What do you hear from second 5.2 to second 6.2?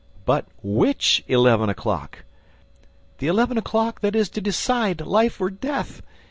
or death!